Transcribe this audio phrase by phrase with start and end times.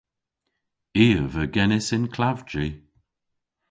[1.03, 2.67] I a veu genys yn klavji.